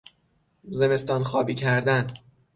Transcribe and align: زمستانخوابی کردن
زمستانخوابی 0.69 1.55
کردن 1.55 2.07